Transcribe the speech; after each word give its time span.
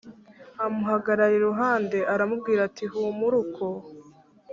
amuhagarara 0.65 1.35
iruhande 1.39 1.97
aramubwira 2.13 2.61
ati 2.69 2.85
humura 2.91 3.37
uko 3.45 3.65